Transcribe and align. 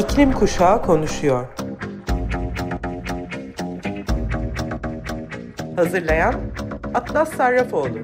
İklim 0.00 0.32
Kuşağı 0.32 0.82
konuşuyor. 0.82 1.46
Hazırlayan 5.76 6.34
Atlas 6.94 7.36
Sarrafoğlu. 7.36 7.98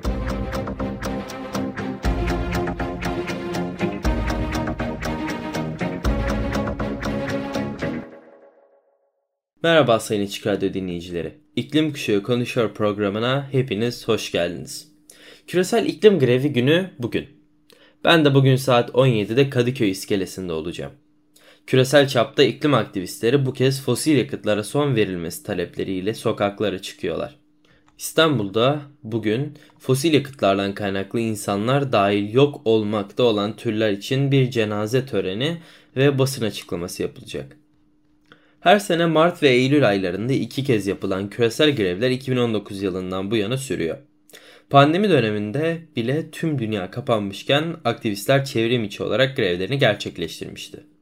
Merhaba 9.62 10.00
Sayın 10.00 10.24
Açık 10.24 10.46
Radyo 10.46 10.74
dinleyicileri. 10.74 11.34
İklim 11.56 11.92
Kuşağı 11.92 12.22
Konuşuyor 12.22 12.74
programına 12.74 13.48
hepiniz 13.52 14.08
hoş 14.08 14.33
geldiniz. 14.33 14.92
Küresel 15.47 15.86
İklim 15.86 16.19
Grevi 16.19 16.52
günü 16.52 16.91
bugün. 16.98 17.27
Ben 18.05 18.24
de 18.24 18.34
bugün 18.34 18.56
saat 18.56 18.91
17'de 18.91 19.50
Kadıköy 19.50 19.91
iskelesinde 19.91 20.52
olacağım. 20.52 20.92
Küresel 21.66 22.09
çapta 22.09 22.43
iklim 22.43 22.75
aktivistleri 22.75 23.47
bu 23.47 23.52
kez 23.52 23.83
fosil 23.83 24.16
yakıtlara 24.16 24.65
son 24.65 24.97
verilmesi 24.97 25.43
talepleriyle 25.43 26.15
sokaklara 26.15 26.83
çıkıyorlar. 26.83 27.37
İstanbul'da 27.98 28.80
bugün 29.02 29.55
fosil 29.79 30.12
yakıtlardan 30.12 30.75
kaynaklı 30.75 31.20
insanlar 31.20 31.92
dahil 31.92 32.34
yok 32.34 32.61
olmakta 32.65 33.23
olan 33.23 33.56
türler 33.56 33.92
için 33.92 34.33
bir 34.33 34.51
cenaze 34.51 35.06
töreni 35.06 35.59
ve 35.97 36.19
basın 36.19 36.45
açıklaması 36.45 37.02
yapılacak. 37.02 37.56
Her 38.61 38.78
sene 38.78 39.06
Mart 39.06 39.42
ve 39.42 39.48
Eylül 39.48 39.89
aylarında 39.89 40.33
iki 40.33 40.64
kez 40.64 40.87
yapılan 40.87 41.30
küresel 41.30 41.77
grevler 41.77 42.11
2019 42.11 42.83
yılından 42.83 43.30
bu 43.30 43.37
yana 43.37 43.56
sürüyor. 43.56 43.98
Pandemi 44.70 45.11
döneminde 45.11 45.78
bile 45.97 46.30
tüm 46.30 46.58
dünya 46.58 46.91
kapanmışken 46.91 47.77
aktivistler 47.84 48.45
çevrim 48.45 48.84
içi 48.84 49.03
olarak 49.03 49.36
grevlerini 49.36 49.78
gerçekleştirmişti. 49.78 50.95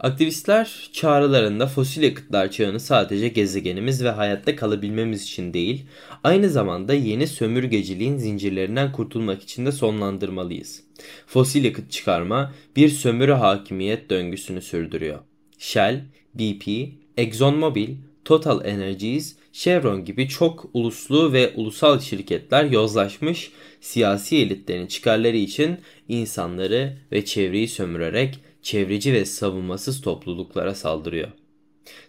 Aktivistler 0.00 0.90
çağrılarında 0.92 1.66
fosil 1.66 2.02
yakıtlar 2.02 2.50
çağını 2.50 2.80
sadece 2.80 3.28
gezegenimiz 3.28 4.04
ve 4.04 4.10
hayatta 4.10 4.56
kalabilmemiz 4.56 5.22
için 5.22 5.54
değil, 5.54 5.84
aynı 6.24 6.50
zamanda 6.50 6.94
yeni 6.94 7.26
sömürgeciliğin 7.26 8.16
zincirlerinden 8.16 8.92
kurtulmak 8.92 9.42
için 9.42 9.66
de 9.66 9.72
sonlandırmalıyız. 9.72 10.82
Fosil 11.26 11.64
yakıt 11.64 11.90
çıkarma 11.90 12.54
bir 12.76 12.88
sömürü 12.88 13.32
hakimiyet 13.32 14.10
döngüsünü 14.10 14.62
sürdürüyor. 14.62 15.18
Shell, 15.58 16.04
BP, 16.34 16.68
ExxonMobil, 17.16 17.90
Total 18.24 18.64
Energies, 18.64 19.36
Chevron 19.52 20.04
gibi 20.04 20.28
çok 20.28 20.70
uluslu 20.74 21.32
ve 21.32 21.52
ulusal 21.56 22.00
şirketler 22.00 22.64
yozlaşmış 22.64 23.50
siyasi 23.80 24.36
elitlerin 24.36 24.86
çıkarları 24.86 25.36
için 25.36 25.78
insanları 26.08 26.96
ve 27.12 27.24
çevreyi 27.24 27.68
sömürerek 27.68 28.38
çevreci 28.62 29.12
ve 29.12 29.24
savunmasız 29.24 30.00
topluluklara 30.00 30.74
saldırıyor. 30.74 31.28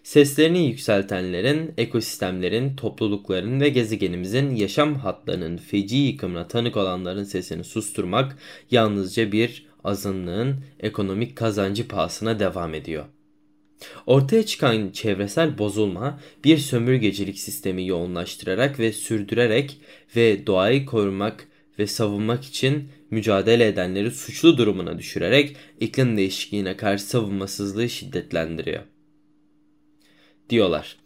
Seslerini 0.02 0.66
yükseltenlerin, 0.66 1.74
ekosistemlerin, 1.78 2.76
toplulukların 2.76 3.60
ve 3.60 3.68
gezegenimizin 3.68 4.50
yaşam 4.54 4.94
hatlarının 4.94 5.56
feci 5.56 5.96
yıkımına 5.96 6.48
tanık 6.48 6.76
olanların 6.76 7.24
sesini 7.24 7.64
susturmak 7.64 8.38
yalnızca 8.70 9.32
bir 9.32 9.66
azınlığın 9.84 10.56
ekonomik 10.80 11.36
kazancı 11.36 11.88
pahasına 11.88 12.38
devam 12.38 12.74
ediyor. 12.74 13.04
Ortaya 14.06 14.46
çıkan 14.46 14.90
çevresel 14.90 15.58
bozulma 15.58 16.20
bir 16.44 16.58
sömürgecilik 16.58 17.38
sistemi 17.38 17.86
yoğunlaştırarak 17.86 18.78
ve 18.78 18.92
sürdürerek 18.92 19.80
ve 20.16 20.46
doğayı 20.46 20.86
korumak 20.86 21.48
ve 21.78 21.86
savunmak 21.86 22.44
için 22.44 22.88
mücadele 23.10 23.66
edenleri 23.66 24.10
suçlu 24.10 24.56
durumuna 24.58 24.98
düşürerek 24.98 25.56
iklim 25.80 26.16
değişikliğine 26.16 26.76
karşı 26.76 27.04
savunmasızlığı 27.04 27.88
şiddetlendiriyor. 27.88 28.82
Diyorlar. 30.50 30.96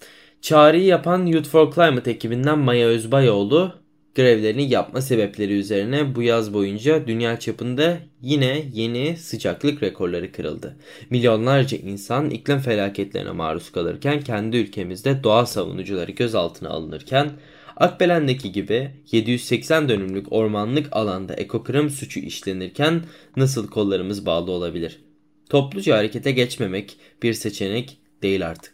Çağrıyı 0.40 0.84
yapan 0.84 1.26
Youth 1.26 1.48
for 1.48 1.74
Climate 1.74 2.10
ekibinden 2.10 2.58
Maya 2.58 2.88
Özbayoğlu 2.88 3.74
grevlerini 4.16 4.70
yapma 4.70 5.00
sebepleri 5.00 5.52
üzerine 5.52 6.14
bu 6.14 6.22
yaz 6.22 6.54
boyunca 6.54 7.06
dünya 7.06 7.38
çapında 7.38 7.98
yine 8.22 8.62
yeni 8.72 9.16
sıcaklık 9.16 9.82
rekorları 9.82 10.32
kırıldı. 10.32 10.76
Milyonlarca 11.10 11.78
insan 11.78 12.30
iklim 12.30 12.58
felaketlerine 12.58 13.30
maruz 13.30 13.72
kalırken 13.72 14.20
kendi 14.20 14.56
ülkemizde 14.56 15.24
doğa 15.24 15.46
savunucuları 15.46 16.10
gözaltına 16.10 16.68
alınırken 16.68 17.30
Akbelen'deki 17.76 18.52
gibi 18.52 18.90
780 19.12 19.88
dönümlük 19.88 20.32
ormanlık 20.32 20.88
alanda 20.92 21.34
ekokırım 21.34 21.90
suçu 21.90 22.20
işlenirken 22.20 23.02
nasıl 23.36 23.68
kollarımız 23.68 24.26
bağlı 24.26 24.50
olabilir? 24.50 25.00
Topluca 25.48 25.96
harekete 25.96 26.32
geçmemek 26.32 26.96
bir 27.22 27.32
seçenek 27.32 27.96
değil 28.22 28.46
artık. 28.46 28.72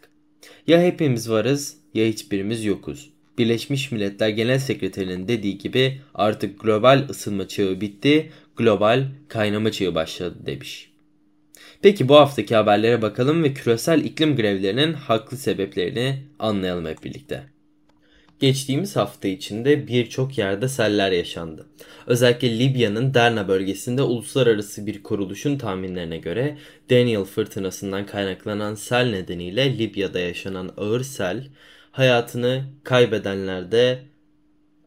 Ya 0.66 0.82
hepimiz 0.82 1.30
varız 1.30 1.76
ya 1.94 2.06
hiçbirimiz 2.06 2.64
yokuz. 2.64 3.10
Birleşmiş 3.38 3.92
Milletler 3.92 4.28
Genel 4.28 4.58
Sekreterinin 4.58 5.28
dediği 5.28 5.58
gibi 5.58 6.00
artık 6.14 6.60
global 6.60 7.06
ısınma 7.10 7.48
çağı 7.48 7.80
bitti, 7.80 8.32
global 8.56 9.04
kaynama 9.28 9.72
çağı 9.72 9.94
başladı 9.94 10.36
demiş. 10.46 10.92
Peki 11.82 12.08
bu 12.08 12.14
haftaki 12.14 12.54
haberlere 12.54 13.02
bakalım 13.02 13.42
ve 13.42 13.54
küresel 13.54 14.04
iklim 14.04 14.36
grevlerinin 14.36 14.92
haklı 14.92 15.36
sebeplerini 15.36 16.22
anlayalım 16.38 16.86
hep 16.86 17.04
birlikte. 17.04 17.51
Geçtiğimiz 18.42 18.96
hafta 18.96 19.28
içinde 19.28 19.88
birçok 19.88 20.38
yerde 20.38 20.68
seller 20.68 21.12
yaşandı. 21.12 21.66
Özellikle 22.06 22.58
Libya'nın 22.58 23.14
Derna 23.14 23.48
bölgesinde 23.48 24.02
uluslararası 24.02 24.86
bir 24.86 25.02
kuruluşun 25.02 25.58
tahminlerine 25.58 26.18
göre 26.18 26.58
Daniel 26.90 27.24
fırtınasından 27.24 28.06
kaynaklanan 28.06 28.74
sel 28.74 29.10
nedeniyle 29.10 29.78
Libya'da 29.78 30.18
yaşanan 30.18 30.70
ağır 30.76 31.02
sel 31.02 31.48
hayatını 31.90 32.64
kaybedenlerde 32.84 33.98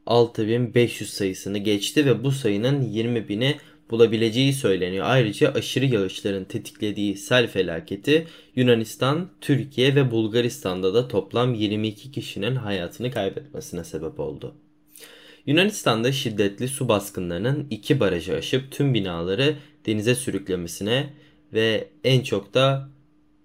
6500 0.06 1.10
sayısını 1.10 1.58
geçti 1.58 2.06
ve 2.06 2.24
bu 2.24 2.32
sayının 2.32 2.82
20 2.82 3.30
bini 3.30 3.56
bulabileceği 3.92 4.54
söyleniyor. 4.54 5.06
Ayrıca 5.10 5.54
aşırı 5.54 5.86
yağışların 5.86 6.44
tetiklediği 6.44 7.18
sel 7.18 7.48
felaketi 7.48 8.28
Yunanistan, 8.56 9.30
Türkiye 9.42 9.96
ve 9.96 10.12
Bulgaristan'da 10.12 10.94
da 10.94 11.08
toplam 11.08 11.54
22 11.54 12.12
kişinin 12.12 12.56
hayatını 12.56 13.12
kaybetmesine 13.12 13.84
sebep 13.84 14.20
oldu. 14.20 14.56
Yunanistan'da 15.46 16.12
şiddetli 16.12 16.68
su 16.68 16.90
baskınlarının 16.90 17.68
iki 17.70 18.00
barajı 18.00 18.36
aşıp 18.36 18.72
tüm 18.72 18.94
binaları 18.94 19.56
denize 19.86 20.16
sürüklemesine 20.16 21.14
ve 21.54 21.88
en 22.04 22.22
çok 22.22 22.54
da 22.54 22.90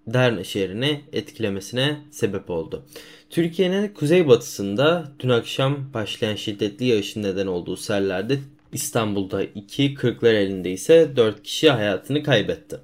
Derna 0.07 0.43
şehrini 0.43 1.01
etkilemesine 1.13 1.97
sebep 2.11 2.49
oldu. 2.49 2.85
Türkiye'nin 3.29 3.87
kuzeybatısında 3.87 5.11
dün 5.19 5.29
akşam 5.29 5.93
başlayan 5.93 6.35
şiddetli 6.35 6.85
yağışın 6.85 7.23
neden 7.23 7.47
olduğu 7.47 7.77
sellerde 7.77 8.39
İstanbul'da 8.73 9.43
2, 9.43 9.93
Kırklareli'nde 9.93 10.71
ise 10.71 11.15
4 11.15 11.43
kişi 11.43 11.69
hayatını 11.69 12.23
kaybetti. 12.23 12.79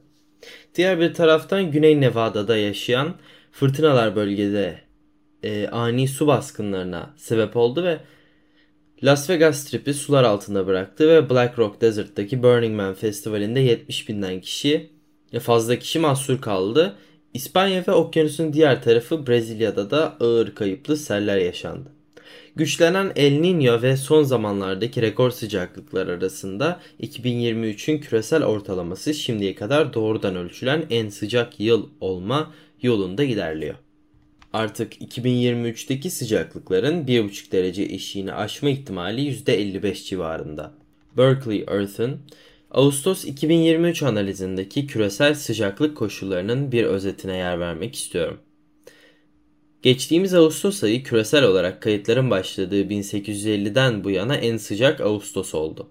Diğer 0.75 0.99
bir 0.99 1.13
taraftan 1.13 1.71
Güney 1.71 2.01
Nevada'da 2.01 2.57
yaşayan 2.57 3.15
fırtınalar 3.51 4.15
bölgede 4.15 4.79
e, 5.43 5.67
ani 5.67 6.07
su 6.07 6.27
baskınlarına 6.27 7.13
sebep 7.17 7.55
oldu 7.55 7.83
ve 7.83 7.99
Las 9.03 9.29
Vegas 9.29 9.59
Strip'i 9.59 9.93
sular 9.93 10.23
altında 10.23 10.67
bıraktı 10.67 11.07
ve 11.07 11.29
Black 11.29 11.59
Rock 11.59 11.81
Desert'taki 11.81 12.43
Burning 12.43 12.75
Man 12.75 12.93
Festivali'nde 12.93 13.59
70 13.59 14.09
binden 14.09 14.41
kişi 14.41 14.89
fazla 15.39 15.75
kişi 15.75 15.99
mahsur 15.99 16.41
kaldı. 16.41 16.95
İspanya 17.33 17.83
ve 17.87 17.91
okyanusun 17.91 18.53
diğer 18.53 18.83
tarafı 18.83 19.27
Brezilya'da 19.27 19.91
da 19.91 20.17
ağır 20.19 20.55
kayıplı 20.55 20.97
seller 20.97 21.37
yaşandı. 21.37 21.96
Güçlenen 22.57 23.11
El 23.15 23.33
Niño 23.33 23.81
ve 23.81 23.97
son 23.97 24.23
zamanlardaki 24.23 25.01
rekor 25.01 25.31
sıcaklıklar 25.31 26.07
arasında 26.07 26.79
2023'ün 27.01 27.97
küresel 27.97 28.43
ortalaması 28.43 29.13
şimdiye 29.13 29.55
kadar 29.55 29.93
doğrudan 29.93 30.35
ölçülen 30.35 30.85
en 30.89 31.09
sıcak 31.09 31.59
yıl 31.59 31.89
olma 32.01 32.53
yolunda 32.81 33.23
ilerliyor. 33.23 33.75
Artık 34.53 35.01
2023'teki 35.01 36.09
sıcaklıkların 36.09 37.05
1,5 37.05 37.51
derece 37.51 37.83
eşiğini 37.83 38.33
aşma 38.33 38.69
ihtimali 38.69 39.21
%55 39.21 40.05
civarında. 40.05 40.73
Berkeley 41.17 41.65
Earth'ın 41.67 42.19
Ağustos 42.71 43.25
2023 43.25 44.03
analizindeki 44.03 44.87
küresel 44.87 45.35
sıcaklık 45.35 45.97
koşullarının 45.97 46.71
bir 46.71 46.83
özetine 46.83 47.37
yer 47.37 47.59
vermek 47.59 47.95
istiyorum. 47.95 48.39
Geçtiğimiz 49.81 50.33
Ağustos 50.33 50.83
ayı 50.83 51.03
küresel 51.03 51.43
olarak 51.43 51.81
kayıtların 51.81 52.29
başladığı 52.29 52.81
1850'den 52.81 54.03
bu 54.03 54.11
yana 54.11 54.35
en 54.35 54.57
sıcak 54.57 55.01
Ağustos 55.01 55.55
oldu. 55.55 55.89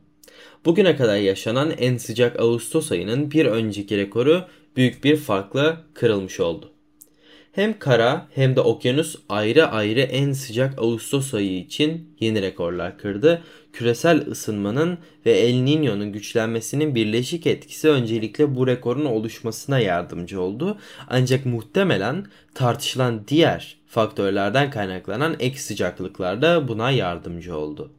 Bugüne 0.65 0.97
kadar 0.97 1.17
yaşanan 1.17 1.71
en 1.71 1.97
sıcak 1.97 2.41
Ağustos 2.41 2.93
ayının 2.93 3.31
bir 3.31 3.47
önceki 3.47 3.97
rekoru 3.97 4.44
büyük 4.77 5.05
bir 5.05 5.17
farkla 5.17 5.83
kırılmış 5.94 6.41
oldu. 6.41 6.75
Hem 7.56 7.79
kara 7.79 8.26
hem 8.35 8.56
de 8.56 8.61
okyanus 8.61 9.17
ayrı 9.29 9.69
ayrı 9.69 10.00
en 10.00 10.32
sıcak 10.32 10.79
Ağustos 10.79 11.35
ayı 11.35 11.58
için 11.58 12.17
yeni 12.20 12.43
rekorlar 12.43 12.99
kırdı. 12.99 13.43
Küresel 13.73 14.26
ısınmanın 14.31 14.99
ve 15.26 15.32
El 15.32 15.55
Niño'nun 15.55 16.12
güçlenmesinin 16.12 16.94
birleşik 16.94 17.47
etkisi 17.47 17.88
öncelikle 17.88 18.56
bu 18.56 18.67
rekorun 18.67 19.05
oluşmasına 19.05 19.79
yardımcı 19.79 20.41
oldu. 20.41 20.79
Ancak 21.08 21.47
muhtemelen 21.47 22.26
tartışılan 22.55 23.29
diğer 23.29 23.76
faktörlerden 23.87 24.70
kaynaklanan 24.70 25.37
ek 25.38 25.59
sıcaklıklar 25.59 26.43
da 26.43 26.69
buna 26.69 26.91
yardımcı 26.91 27.56
oldu. 27.56 27.91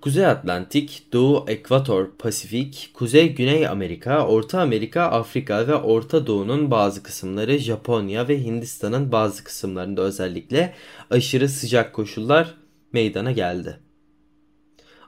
Kuzey 0.00 0.26
Atlantik, 0.26 1.06
Doğu 1.12 1.44
Ekvator 1.48 2.10
Pasifik, 2.18 2.90
Kuzey 2.94 3.34
Güney 3.34 3.68
Amerika, 3.68 4.26
Orta 4.26 4.60
Amerika, 4.60 5.02
Afrika 5.02 5.68
ve 5.68 5.74
Orta 5.74 6.26
Doğu'nun 6.26 6.70
bazı 6.70 7.02
kısımları, 7.02 7.58
Japonya 7.58 8.28
ve 8.28 8.44
Hindistan'ın 8.44 9.12
bazı 9.12 9.44
kısımlarında 9.44 10.02
özellikle 10.02 10.74
aşırı 11.10 11.48
sıcak 11.48 11.92
koşullar 11.92 12.54
meydana 12.92 13.32
geldi. 13.32 13.80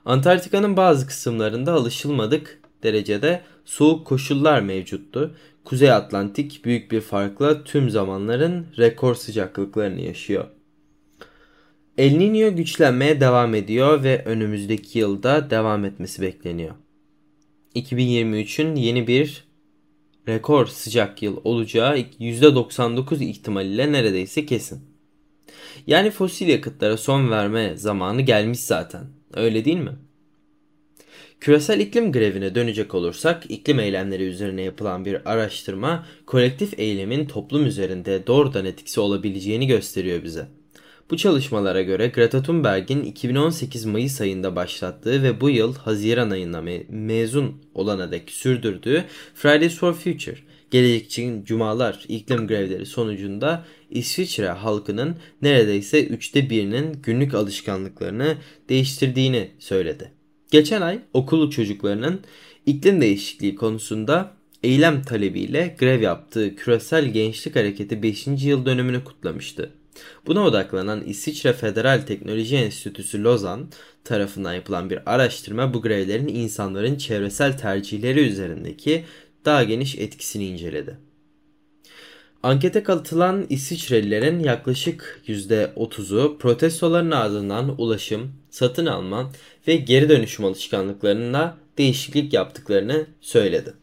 Antarktika'nın 0.05 0.77
bazı 0.77 1.07
kısımlarında 1.07 1.73
alışılmadık 1.73 2.59
derecede 2.83 3.41
soğuk 3.65 4.07
koşullar 4.07 4.61
mevcuttu. 4.61 5.35
Kuzey 5.65 5.91
Atlantik 5.91 6.65
büyük 6.65 6.91
bir 6.91 7.01
farkla 7.01 7.63
tüm 7.63 7.89
zamanların 7.89 8.67
rekor 8.77 9.15
sıcaklıklarını 9.15 10.01
yaşıyor. 10.01 10.45
El 11.97 12.13
Niño 12.17 12.55
güçlenmeye 12.55 13.19
devam 13.19 13.55
ediyor 13.55 14.03
ve 14.03 14.23
önümüzdeki 14.25 14.99
yılda 14.99 15.49
devam 15.49 15.85
etmesi 15.85 16.21
bekleniyor. 16.21 16.75
2023'ün 17.75 18.75
yeni 18.75 19.07
bir 19.07 19.43
rekor 20.27 20.65
sıcak 20.65 21.23
yıl 21.23 21.37
olacağı 21.43 21.97
%99 21.99 23.23
ihtimaliyle 23.23 23.91
neredeyse 23.91 24.45
kesin. 24.45 24.81
Yani 25.87 26.11
fosil 26.11 26.47
yakıtlara 26.47 26.97
son 26.97 27.31
verme 27.31 27.77
zamanı 27.77 28.21
gelmiş 28.21 28.59
zaten. 28.59 29.05
Öyle 29.33 29.65
değil 29.65 29.77
mi? 29.77 29.95
Küresel 31.39 31.79
iklim 31.79 32.11
grevine 32.11 32.55
dönecek 32.55 32.95
olursak 32.95 33.43
iklim 33.49 33.79
eylemleri 33.79 34.23
üzerine 34.23 34.61
yapılan 34.61 35.05
bir 35.05 35.31
araştırma 35.31 36.05
kolektif 36.25 36.79
eylemin 36.79 37.25
toplum 37.25 37.65
üzerinde 37.65 38.27
doğrudan 38.27 38.65
etkisi 38.65 38.99
olabileceğini 38.99 39.67
gösteriyor 39.67 40.23
bize. 40.23 40.62
Bu 41.13 41.17
çalışmalara 41.17 41.81
göre 41.81 42.07
Greta 42.07 42.43
Thunberg'in 42.43 43.03
2018 43.03 43.85
Mayıs 43.85 44.21
ayında 44.21 44.55
başlattığı 44.55 45.23
ve 45.23 45.41
bu 45.41 45.49
yıl 45.49 45.75
Haziran 45.75 46.29
ayında 46.29 46.57
me- 46.57 46.85
mezun 46.89 47.61
olana 47.73 48.11
dek 48.11 48.31
sürdürdüğü 48.31 49.03
Fridays 49.35 49.75
for 49.75 49.93
Future, 49.93 50.37
Gelecek 50.71 51.05
için 51.05 51.43
Cumalar 51.45 52.05
iklim 52.07 52.47
grevleri 52.47 52.85
sonucunda 52.85 53.65
İsviçre 53.89 54.49
halkının 54.49 55.15
neredeyse 55.41 56.05
üçte 56.05 56.49
birinin 56.49 57.01
günlük 57.03 57.33
alışkanlıklarını 57.33 58.37
değiştirdiğini 58.69 59.51
söyledi. 59.59 60.11
Geçen 60.51 60.81
ay 60.81 60.99
okulu 61.13 61.51
çocuklarının 61.51 62.21
iklim 62.65 63.01
değişikliği 63.01 63.55
konusunda 63.55 64.31
eylem 64.63 65.01
talebiyle 65.01 65.75
grev 65.79 66.01
yaptığı 66.01 66.55
Küresel 66.55 67.05
Gençlik 67.05 67.55
Hareketi 67.55 68.03
5. 68.03 68.27
yıl 68.27 68.65
dönümünü 68.65 69.03
kutlamıştı. 69.03 69.82
Buna 70.27 70.43
odaklanan 70.43 71.03
İsviçre 71.03 71.53
Federal 71.53 72.01
Teknoloji 72.01 72.55
Enstitüsü 72.55 73.23
Lozan 73.23 73.69
tarafından 74.03 74.53
yapılan 74.53 74.89
bir 74.89 75.13
araştırma 75.13 75.73
bu 75.73 75.81
grevlerin 75.81 76.27
insanların 76.27 76.95
çevresel 76.95 77.57
tercihleri 77.57 78.19
üzerindeki 78.19 79.05
daha 79.45 79.63
geniş 79.63 79.95
etkisini 79.95 80.45
inceledi. 80.45 80.97
Ankete 82.43 82.83
katılan 82.83 83.45
İsviçrelilerin 83.49 84.39
yaklaşık 84.39 85.21
%30'u 85.27 86.37
protestoların 86.37 87.11
ardından 87.11 87.81
ulaşım, 87.81 88.31
satın 88.49 88.85
alma 88.85 89.31
ve 89.67 89.75
geri 89.75 90.09
dönüşüm 90.09 90.45
alışkanlıklarına 90.45 91.57
değişiklik 91.77 92.33
yaptıklarını 92.33 93.05
söyledi. 93.21 93.73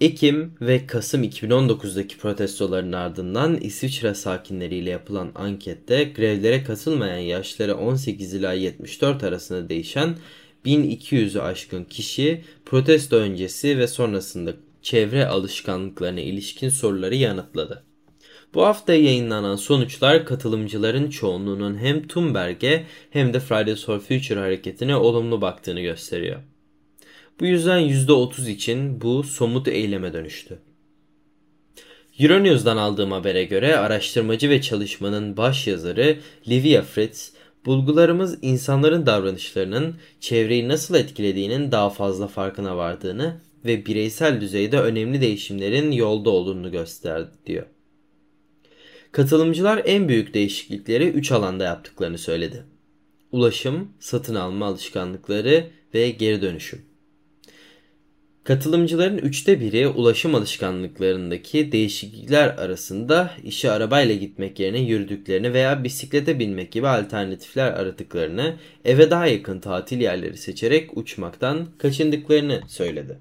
Ekim 0.00 0.54
ve 0.60 0.86
Kasım 0.86 1.24
2019'daki 1.24 2.18
protestoların 2.18 2.92
ardından 2.92 3.56
İsviçre 3.56 4.14
sakinleriyle 4.14 4.90
yapılan 4.90 5.32
ankette 5.34 6.04
grevlere 6.04 6.64
katılmayan 6.64 7.18
yaşları 7.18 7.76
18 7.76 8.34
ila 8.34 8.52
74 8.52 9.24
arasında 9.24 9.68
değişen 9.68 10.16
1200'ü 10.66 11.40
aşkın 11.40 11.84
kişi 11.84 12.44
protesto 12.66 13.16
öncesi 13.16 13.78
ve 13.78 13.86
sonrasında 13.86 14.54
çevre 14.82 15.26
alışkanlıklarına 15.26 16.20
ilişkin 16.20 16.68
soruları 16.68 17.14
yanıtladı. 17.14 17.84
Bu 18.54 18.62
hafta 18.62 18.94
yayınlanan 18.94 19.56
sonuçlar 19.56 20.26
katılımcıların 20.26 21.10
çoğunluğunun 21.10 21.78
hem 21.78 22.08
Thunberg'e 22.08 22.86
hem 23.10 23.34
de 23.34 23.40
Fridays 23.40 23.84
for 23.84 24.00
Future 24.00 24.40
hareketine 24.40 24.96
olumlu 24.96 25.40
baktığını 25.40 25.80
gösteriyor. 25.80 26.40
Bu 27.40 27.46
yüzden 27.46 27.80
%30 27.80 28.50
için 28.50 29.00
bu 29.00 29.22
somut 29.22 29.68
eyleme 29.68 30.12
dönüştü. 30.12 30.58
Euronews'dan 32.18 32.76
aldığım 32.76 33.12
habere 33.12 33.44
göre 33.44 33.76
araştırmacı 33.76 34.50
ve 34.50 34.60
çalışmanın 34.60 35.36
baş 35.36 35.66
yazarı 35.66 36.18
Livia 36.48 36.82
Fritz, 36.82 37.32
bulgularımız 37.66 38.38
insanların 38.42 39.06
davranışlarının 39.06 39.96
çevreyi 40.20 40.68
nasıl 40.68 40.94
etkilediğinin 40.94 41.72
daha 41.72 41.90
fazla 41.90 42.26
farkına 42.28 42.76
vardığını 42.76 43.40
ve 43.64 43.86
bireysel 43.86 44.40
düzeyde 44.40 44.80
önemli 44.80 45.20
değişimlerin 45.20 45.92
yolda 45.92 46.30
olduğunu 46.30 46.70
gösterdi 46.70 47.30
diyor. 47.46 47.66
Katılımcılar 49.12 49.82
en 49.84 50.08
büyük 50.08 50.34
değişiklikleri 50.34 51.08
3 51.08 51.32
alanda 51.32 51.64
yaptıklarını 51.64 52.18
söyledi. 52.18 52.64
Ulaşım, 53.32 53.92
satın 54.00 54.34
alma 54.34 54.66
alışkanlıkları 54.66 55.66
ve 55.94 56.10
geri 56.10 56.42
dönüşüm. 56.42 56.89
Katılımcıların 58.44 59.18
üçte 59.18 59.60
biri 59.60 59.88
ulaşım 59.88 60.34
alışkanlıklarındaki 60.34 61.72
değişiklikler 61.72 62.48
arasında 62.48 63.30
işe 63.44 63.70
arabayla 63.70 64.14
gitmek 64.14 64.60
yerine 64.60 64.80
yürüdüklerini 64.80 65.52
veya 65.52 65.84
bisiklete 65.84 66.38
binmek 66.38 66.72
gibi 66.72 66.88
alternatifler 66.88 67.72
aradıklarını, 67.72 68.56
eve 68.84 69.10
daha 69.10 69.26
yakın 69.26 69.60
tatil 69.60 70.00
yerleri 70.00 70.36
seçerek 70.36 70.96
uçmaktan 70.96 71.66
kaçındıklarını 71.78 72.60
söyledi. 72.68 73.18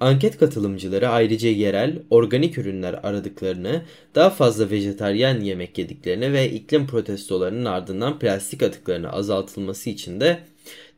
Anket 0.00 0.38
katılımcıları 0.38 1.08
ayrıca 1.08 1.48
yerel, 1.48 1.98
organik 2.10 2.58
ürünler 2.58 3.00
aradıklarını, 3.02 3.82
daha 4.14 4.30
fazla 4.30 4.70
vejetaryen 4.70 5.40
yemek 5.40 5.78
yediklerini 5.78 6.32
ve 6.32 6.50
iklim 6.50 6.86
protestolarının 6.86 7.64
ardından 7.64 8.18
plastik 8.18 8.62
atıklarını 8.62 9.12
azaltılması 9.12 9.90
için 9.90 10.20
de 10.20 10.38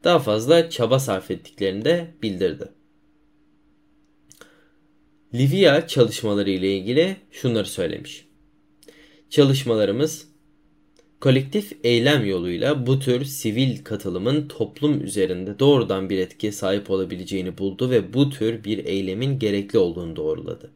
daha 0.04 0.18
fazla 0.18 0.70
çaba 0.70 0.98
sarf 0.98 1.30
ettiklerini 1.30 1.84
de 1.84 2.06
bildirdi. 2.22 2.77
Livia 5.34 5.86
çalışmaları 5.86 6.50
ile 6.50 6.76
ilgili 6.76 7.16
şunları 7.30 7.68
söylemiş. 7.68 8.26
Çalışmalarımız 9.30 10.28
kolektif 11.20 11.72
eylem 11.84 12.26
yoluyla 12.26 12.86
bu 12.86 12.98
tür 12.98 13.24
sivil 13.24 13.84
katılımın 13.84 14.48
toplum 14.48 15.04
üzerinde 15.04 15.58
doğrudan 15.58 16.10
bir 16.10 16.18
etkiye 16.18 16.52
sahip 16.52 16.90
olabileceğini 16.90 17.58
buldu 17.58 17.90
ve 17.90 18.12
bu 18.12 18.30
tür 18.30 18.64
bir 18.64 18.84
eylemin 18.84 19.38
gerekli 19.38 19.78
olduğunu 19.78 20.16
doğruladı. 20.16 20.70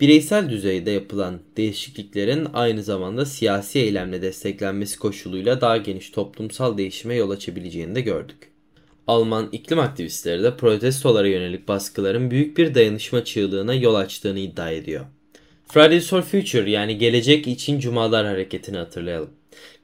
Bireysel 0.00 0.50
düzeyde 0.50 0.90
yapılan 0.90 1.40
değişikliklerin 1.56 2.46
aynı 2.52 2.82
zamanda 2.82 3.26
siyasi 3.26 3.78
eylemle 3.78 4.22
desteklenmesi 4.22 4.98
koşuluyla 4.98 5.60
daha 5.60 5.76
geniş 5.76 6.10
toplumsal 6.10 6.78
değişime 6.78 7.14
yol 7.14 7.30
açabileceğini 7.30 7.94
de 7.94 8.00
gördük. 8.00 8.53
Alman 9.06 9.48
iklim 9.52 9.78
aktivistleri 9.78 10.42
de 10.42 10.56
protestolara 10.56 11.28
yönelik 11.28 11.68
baskıların 11.68 12.30
büyük 12.30 12.58
bir 12.58 12.74
dayanışma 12.74 13.24
çığlığına 13.24 13.74
yol 13.74 13.94
açtığını 13.94 14.38
iddia 14.38 14.70
ediyor. 14.70 15.04
Fridays 15.68 16.08
for 16.08 16.22
Future 16.22 16.70
yani 16.70 16.98
Gelecek 16.98 17.46
için 17.46 17.80
Cumalar 17.80 18.26
Hareketi'ni 18.26 18.76
hatırlayalım. 18.76 19.30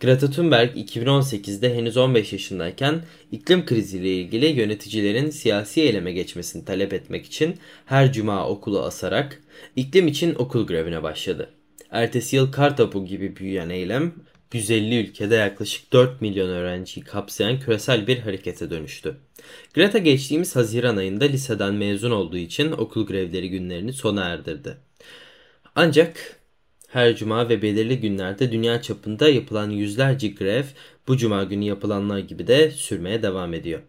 Greta 0.01 0.31
Thunberg 0.31 0.77
2018'de 0.77 1.75
henüz 1.75 1.97
15 1.97 2.33
yaşındayken 2.33 3.05
iklim 3.33 3.67
kriziyle 3.67 4.15
ilgili 4.15 4.47
yöneticilerin 4.47 5.31
siyasi 5.31 5.81
eyleme 5.81 6.13
geçmesini 6.13 6.65
talep 6.65 6.93
etmek 6.93 7.27
için 7.27 7.57
her 7.87 8.13
cuma 8.13 8.49
okulu 8.49 8.83
asarak 8.83 9.43
iklim 9.77 10.09
için 10.09 10.35
okul 10.35 10.67
grevine 10.67 11.03
başladı. 11.03 11.51
Ertesi 11.91 12.37
yıl 12.37 12.53
Kartopu 12.53 13.05
gibi 13.05 13.37
büyüyen 13.37 13.71
eylem 13.71 14.13
150 14.53 15.01
ülkede 15.01 15.35
yaklaşık 15.35 15.93
4 15.93 16.21
milyon 16.21 16.49
öğrenciyi 16.49 17.05
kapsayan 17.05 17.61
küresel 17.61 18.07
bir 18.07 18.19
harekete 18.19 18.71
dönüştü. 18.71 19.17
Greta 19.75 19.99
geçtiğimiz 19.99 20.57
Haziran 20.57 20.97
ayında 20.97 21.25
liseden 21.25 21.75
mezun 21.75 22.11
olduğu 22.11 22.37
için 22.37 22.73
okul 22.73 23.07
grevleri 23.07 23.51
günlerini 23.51 23.93
sona 23.93 24.25
erdirdi. 24.25 24.77
Ancak 25.75 26.41
her 26.89 27.17
cuma 27.17 27.49
ve 27.49 27.63
belirli 27.63 28.01
günlerde 28.01 28.53
dünya 28.53 28.83
çapında 28.83 29.29
yapılan 29.29 29.71
yüzlerce 29.71 30.29
grev 30.29 30.65
bu 31.09 31.17
cuma 31.17 31.45
günü 31.45 31.65
yapılanlar 31.65 32.19
gibi 32.19 32.47
de 32.47 32.71
sürmeye 32.71 33.23
devam 33.23 33.55
ediyor. 33.55 33.81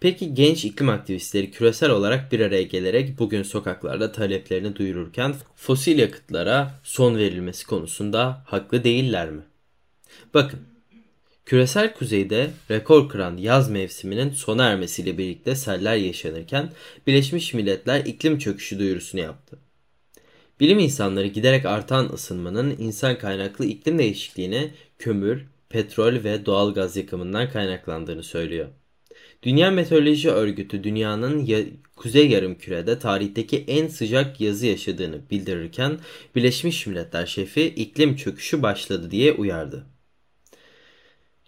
Peki 0.00 0.34
genç 0.34 0.64
iklim 0.64 0.88
aktivistleri 0.88 1.50
küresel 1.50 1.90
olarak 1.90 2.32
bir 2.32 2.40
araya 2.40 2.62
gelerek 2.62 3.18
bugün 3.18 3.42
sokaklarda 3.42 4.12
taleplerini 4.12 4.76
duyururken 4.76 5.34
fosil 5.56 5.98
yakıtlara 5.98 6.80
son 6.82 7.16
verilmesi 7.16 7.66
konusunda 7.66 8.42
haklı 8.46 8.84
değiller 8.84 9.30
mi? 9.30 9.42
Bakın, 10.34 10.60
küresel 11.46 11.94
kuzeyde 11.94 12.50
rekor 12.70 13.08
kıran 13.08 13.36
yaz 13.36 13.70
mevsiminin 13.70 14.30
sona 14.30 14.64
ermesiyle 14.64 15.18
birlikte 15.18 15.56
seller 15.56 15.96
yaşanırken 15.96 16.72
Birleşmiş 17.06 17.54
Milletler 17.54 18.04
iklim 18.04 18.38
çöküşü 18.38 18.78
duyurusunu 18.78 19.20
yaptı. 19.20 19.58
Bilim 20.60 20.78
insanları 20.78 21.26
giderek 21.26 21.66
artan 21.66 22.12
ısınmanın 22.12 22.76
insan 22.78 23.18
kaynaklı 23.18 23.64
iklim 23.64 23.98
değişikliğine 23.98 24.70
kömür, 24.98 25.46
petrol 25.68 26.24
ve 26.24 26.46
doğal 26.46 26.74
gaz 26.74 26.96
yakımından 26.96 27.50
kaynaklandığını 27.50 28.22
söylüyor. 28.22 28.68
Dünya 29.42 29.70
Meteoroloji 29.70 30.30
Örgütü 30.30 30.84
dünyanın 30.84 31.44
ya 31.44 31.58
kuzey 31.96 32.28
yarımkürede 32.28 32.98
tarihteki 32.98 33.64
en 33.68 33.88
sıcak 33.88 34.40
yazı 34.40 34.66
yaşadığını 34.66 35.30
bildirirken 35.30 35.98
Birleşmiş 36.36 36.86
Milletler 36.86 37.26
şefi 37.26 37.66
iklim 37.66 38.16
çöküşü 38.16 38.62
başladı 38.62 39.10
diye 39.10 39.32
uyardı. 39.32 39.86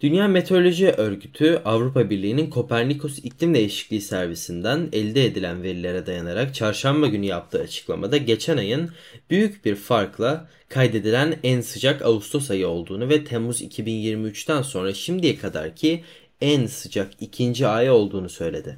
Dünya 0.03 0.27
Meteoroloji 0.27 0.91
Örgütü 0.91 1.61
Avrupa 1.65 2.09
Birliği'nin 2.09 2.49
Kopernikus 2.49 3.19
İklim 3.19 3.53
Değişikliği 3.53 4.01
Servisinden 4.01 4.89
elde 4.93 5.25
edilen 5.25 5.63
verilere 5.63 6.05
dayanarak 6.05 6.55
çarşamba 6.55 7.07
günü 7.07 7.25
yaptığı 7.25 7.59
açıklamada 7.59 8.17
geçen 8.17 8.57
ayın 8.57 8.91
büyük 9.29 9.65
bir 9.65 9.75
farkla 9.75 10.49
kaydedilen 10.69 11.39
en 11.43 11.61
sıcak 11.61 12.01
Ağustos 12.01 12.51
ayı 12.51 12.67
olduğunu 12.67 13.09
ve 13.09 13.23
Temmuz 13.23 13.61
2023'ten 13.61 14.61
sonra 14.61 14.93
şimdiye 14.93 15.35
kadarki 15.37 16.03
en 16.43 16.65
sıcak 16.65 17.11
ikinci 17.19 17.67
ay 17.67 17.89
olduğunu 17.91 18.29
söyledi. 18.29 18.77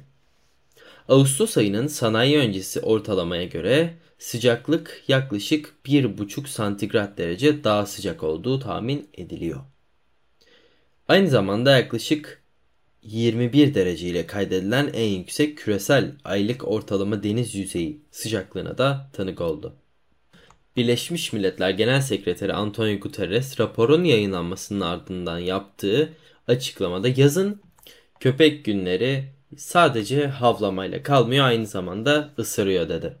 Ağustos 1.08 1.56
ayının 1.56 1.86
sanayi 1.86 2.38
öncesi 2.38 2.80
ortalamaya 2.80 3.44
göre 3.44 3.94
sıcaklık 4.18 5.04
yaklaşık 5.08 5.74
1,5 5.84 6.46
santigrat 6.46 7.18
derece 7.18 7.64
daha 7.64 7.86
sıcak 7.86 8.22
olduğu 8.22 8.60
tahmin 8.60 9.08
ediliyor. 9.14 9.60
Aynı 11.08 11.28
zamanda 11.28 11.78
yaklaşık 11.78 12.42
21 13.02 13.74
derece 13.74 14.08
ile 14.08 14.26
kaydedilen 14.26 14.90
en 14.94 15.08
yüksek 15.08 15.58
küresel 15.58 16.12
aylık 16.24 16.68
ortalama 16.68 17.22
deniz 17.22 17.54
yüzeyi 17.54 18.00
sıcaklığına 18.10 18.78
da 18.78 19.10
tanık 19.12 19.40
oldu. 19.40 19.74
Birleşmiş 20.76 21.32
Milletler 21.32 21.70
Genel 21.70 22.00
Sekreteri 22.00 22.52
Antonio 22.52 22.98
Guterres 22.98 23.60
raporun 23.60 24.04
yayınlanmasının 24.04 24.80
ardından 24.80 25.38
yaptığı 25.38 26.12
açıklamada 26.48 27.08
yazın 27.16 27.60
köpek 28.20 28.64
günleri 28.64 29.24
sadece 29.56 30.26
havlamayla 30.26 31.02
kalmıyor 31.02 31.44
aynı 31.44 31.66
zamanda 31.66 32.30
ısırıyor 32.38 32.88
dedi. 32.88 33.16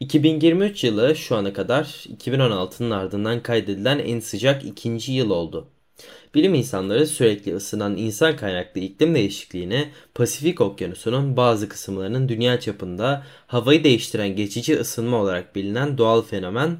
2023 0.00 0.84
yılı 0.84 1.16
şu 1.16 1.36
ana 1.36 1.52
kadar 1.52 1.84
2016'nın 1.84 2.90
ardından 2.90 3.42
kaydedilen 3.42 3.98
en 3.98 4.20
sıcak 4.20 4.64
ikinci 4.64 5.12
yıl 5.12 5.30
oldu. 5.30 5.68
Bilim 6.34 6.54
insanları 6.54 7.06
sürekli 7.06 7.54
ısınan 7.56 7.96
insan 7.96 8.36
kaynaklı 8.36 8.80
iklim 8.80 9.14
değişikliğine 9.14 9.90
Pasifik 10.14 10.60
Okyanusu'nun 10.60 11.36
bazı 11.36 11.68
kısımlarının 11.68 12.28
dünya 12.28 12.60
çapında 12.60 13.26
havayı 13.46 13.84
değiştiren 13.84 14.36
geçici 14.36 14.76
ısınma 14.76 15.16
olarak 15.16 15.56
bilinen 15.56 15.98
doğal 15.98 16.22
fenomen 16.22 16.78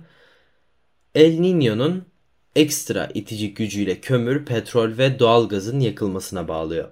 El 1.14 1.38
Niño'nun 1.38 2.09
ekstra 2.56 3.08
itici 3.14 3.54
gücüyle 3.54 4.00
kömür, 4.00 4.44
petrol 4.44 4.98
ve 4.98 5.18
doğal 5.18 5.48
gazın 5.48 5.80
yakılmasına 5.80 6.48
bağlıyor. 6.48 6.88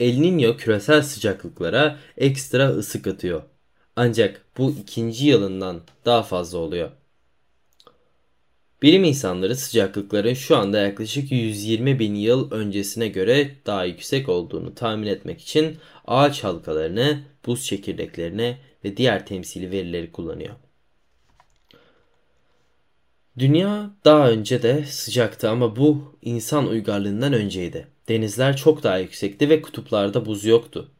El 0.00 0.18
Niño 0.18 0.56
küresel 0.56 1.02
sıcaklıklara 1.02 1.98
ekstra 2.16 2.68
ısı 2.68 3.02
katıyor. 3.02 3.42
Ancak 3.96 4.44
bu 4.58 4.70
ikinci 4.70 5.26
yılından 5.26 5.80
daha 6.04 6.22
fazla 6.22 6.58
oluyor. 6.58 6.90
Bilim 8.82 9.04
insanları 9.04 9.56
sıcaklıkların 9.56 10.34
şu 10.34 10.56
anda 10.56 10.78
yaklaşık 10.78 11.32
120 11.32 11.98
bin 11.98 12.14
yıl 12.14 12.50
öncesine 12.50 13.08
göre 13.08 13.50
daha 13.66 13.84
yüksek 13.84 14.28
olduğunu 14.28 14.74
tahmin 14.74 15.06
etmek 15.06 15.40
için 15.40 15.76
ağaç 16.06 16.44
halkalarını, 16.44 17.22
buz 17.46 17.64
çekirdeklerini 17.64 18.58
ve 18.84 18.96
diğer 18.96 19.26
temsili 19.26 19.70
verileri 19.70 20.12
kullanıyor. 20.12 20.54
Dünya 23.38 23.90
daha 24.04 24.30
önce 24.30 24.62
de 24.62 24.84
sıcaktı 24.84 25.50
ama 25.50 25.76
bu 25.76 26.16
insan 26.22 26.66
uygarlığından 26.68 27.32
önceydi. 27.32 27.86
Denizler 28.08 28.56
çok 28.56 28.82
daha 28.82 28.98
yüksekti 28.98 29.48
ve 29.48 29.62
kutuplarda 29.62 30.26
buz 30.26 30.44
yoktu. 30.44 30.90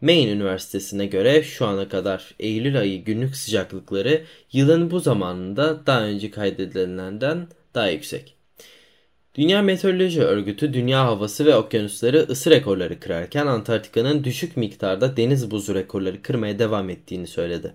Maine 0.00 0.30
Üniversitesi'ne 0.30 1.06
göre 1.06 1.42
şu 1.42 1.66
ana 1.66 1.88
kadar 1.88 2.34
Eylül 2.38 2.78
ayı 2.78 3.04
günlük 3.04 3.36
sıcaklıkları 3.36 4.24
yılın 4.52 4.90
bu 4.90 5.00
zamanında 5.00 5.86
daha 5.86 6.02
önce 6.02 6.30
kaydedilenden 6.30 7.48
daha 7.74 7.88
yüksek. 7.88 8.34
Dünya 9.34 9.62
Meteoroloji 9.62 10.22
Örgütü 10.22 10.74
dünya 10.74 11.04
havası 11.04 11.44
ve 11.44 11.56
okyanusları 11.56 12.18
ısı 12.18 12.50
rekorları 12.50 13.00
kırarken 13.00 13.46
Antarktika'nın 13.46 14.24
düşük 14.24 14.56
miktarda 14.56 15.16
deniz 15.16 15.50
buzu 15.50 15.74
rekorları 15.74 16.22
kırmaya 16.22 16.58
devam 16.58 16.90
ettiğini 16.90 17.26
söyledi. 17.26 17.74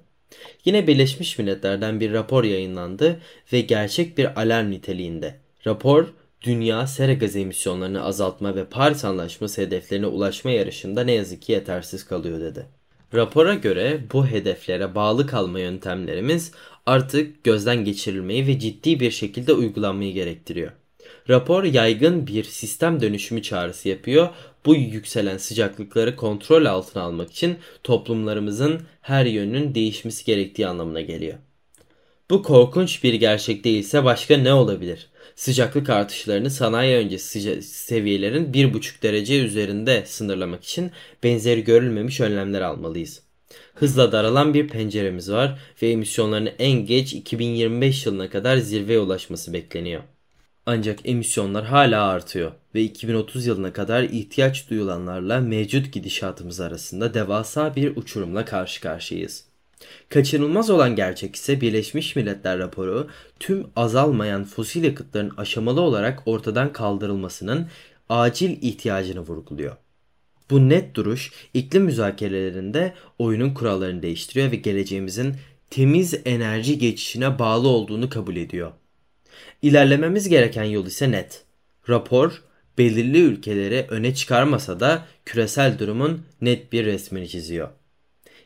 Yine 0.65 0.87
Birleşmiş 0.87 1.39
Milletler'den 1.39 1.99
bir 1.99 2.13
rapor 2.13 2.43
yayınlandı 2.43 3.19
ve 3.53 3.61
gerçek 3.61 4.17
bir 4.17 4.41
alarm 4.41 4.71
niteliğinde. 4.71 5.35
Rapor, 5.67 6.13
dünya 6.41 6.87
sera 6.87 7.13
gazı 7.13 7.39
emisyonlarını 7.39 8.03
azaltma 8.03 8.55
ve 8.55 8.65
Paris 8.65 9.05
Anlaşması 9.05 9.61
hedeflerine 9.61 10.07
ulaşma 10.07 10.51
yarışında 10.51 11.03
ne 11.03 11.11
yazık 11.11 11.41
ki 11.41 11.51
yetersiz 11.51 12.05
kalıyor 12.05 12.41
dedi. 12.41 12.65
Rapora 13.13 13.53
göre 13.53 14.01
bu 14.13 14.27
hedeflere 14.27 14.95
bağlı 14.95 15.27
kalma 15.27 15.59
yöntemlerimiz 15.59 16.51
artık 16.85 17.43
gözden 17.43 17.85
geçirilmeyi 17.85 18.47
ve 18.47 18.59
ciddi 18.59 18.99
bir 18.99 19.11
şekilde 19.11 19.53
uygulanmayı 19.53 20.13
gerektiriyor. 20.13 20.71
Rapor 21.29 21.63
yaygın 21.63 22.27
bir 22.27 22.43
sistem 22.43 23.01
dönüşümü 23.01 23.41
çağrısı 23.41 23.89
yapıyor. 23.89 24.29
Bu 24.65 24.75
yükselen 24.75 25.37
sıcaklıkları 25.37 26.15
kontrol 26.15 26.65
altına 26.65 27.03
almak 27.03 27.31
için 27.31 27.57
toplumlarımızın 27.83 28.81
her 29.01 29.25
yönünün 29.25 29.75
değişmesi 29.75 30.25
gerektiği 30.25 30.67
anlamına 30.67 31.01
geliyor. 31.01 31.37
Bu 32.29 32.43
korkunç 32.43 33.03
bir 33.03 33.13
gerçek 33.13 33.63
değilse 33.63 34.03
başka 34.03 34.37
ne 34.37 34.53
olabilir? 34.53 35.07
Sıcaklık 35.35 35.89
artışlarını 35.89 36.49
sanayi 36.49 36.97
öncesi 36.97 37.61
seviyelerin 37.61 38.53
1,5 38.53 39.01
derece 39.01 39.39
üzerinde 39.39 40.03
sınırlamak 40.05 40.63
için 40.63 40.91
benzeri 41.23 41.63
görülmemiş 41.63 42.21
önlemler 42.21 42.61
almalıyız. 42.61 43.23
Hızla 43.75 44.11
daralan 44.11 44.53
bir 44.53 44.67
penceremiz 44.67 45.31
var 45.31 45.59
ve 45.81 45.89
emisyonların 45.89 46.49
en 46.59 46.85
geç 46.85 47.13
2025 47.13 48.05
yılına 48.05 48.29
kadar 48.29 48.57
zirveye 48.57 48.99
ulaşması 48.99 49.53
bekleniyor. 49.53 50.03
Ancak 50.65 50.99
emisyonlar 51.05 51.65
hala 51.65 52.07
artıyor 52.07 52.51
ve 52.75 52.81
2030 52.81 53.45
yılına 53.45 53.73
kadar 53.73 54.03
ihtiyaç 54.03 54.69
duyulanlarla 54.69 55.39
mevcut 55.39 55.93
gidişatımız 55.93 56.59
arasında 56.59 57.13
devasa 57.13 57.75
bir 57.75 57.95
uçurumla 57.95 58.45
karşı 58.45 58.81
karşıyayız. 58.81 59.43
Kaçınılmaz 60.09 60.69
olan 60.69 60.95
gerçek 60.95 61.35
ise 61.35 61.61
Birleşmiş 61.61 62.15
Milletler 62.15 62.59
raporu 62.59 63.07
tüm 63.39 63.67
azalmayan 63.75 64.43
fosil 64.43 64.83
yakıtların 64.83 65.31
aşamalı 65.37 65.81
olarak 65.81 66.23
ortadan 66.25 66.73
kaldırılmasının 66.73 67.67
acil 68.09 68.57
ihtiyacını 68.61 69.19
vurguluyor. 69.19 69.75
Bu 70.49 70.69
net 70.69 70.95
duruş 70.95 71.31
iklim 71.53 71.83
müzakerelerinde 71.83 72.93
oyunun 73.19 73.53
kurallarını 73.53 74.01
değiştiriyor 74.01 74.51
ve 74.51 74.55
geleceğimizin 74.55 75.35
temiz 75.69 76.13
enerji 76.25 76.77
geçişine 76.77 77.39
bağlı 77.39 77.67
olduğunu 77.67 78.09
kabul 78.09 78.35
ediyor. 78.35 78.71
İlerlememiz 79.63 80.29
gereken 80.29 80.63
yol 80.63 80.85
ise 80.85 81.11
net. 81.11 81.43
Rapor 81.89 82.43
belirli 82.77 83.21
ülkeleri 83.21 83.85
öne 83.89 84.15
çıkarmasa 84.15 84.79
da 84.79 85.05
küresel 85.25 85.79
durumun 85.79 86.25
net 86.41 86.73
bir 86.73 86.85
resmini 86.85 87.29
çiziyor. 87.29 87.69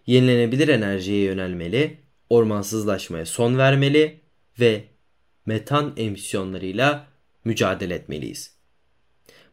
Yenilenebilir 0.06 0.68
enerjiye 0.68 1.24
yönelmeli, 1.24 1.98
ormansızlaşmaya 2.30 3.26
son 3.26 3.58
vermeli 3.58 4.20
ve 4.60 4.84
metan 5.46 5.94
emisyonlarıyla 5.98 7.08
mücadele 7.46 7.94
etmeliyiz. 7.96 8.56